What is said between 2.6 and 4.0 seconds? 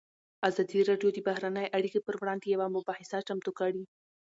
مباحثه چمتو کړې.